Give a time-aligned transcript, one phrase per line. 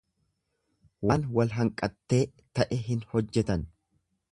[1.11, 2.23] Waan wal hanqattee
[2.61, 3.71] ta'e hin hojjetan.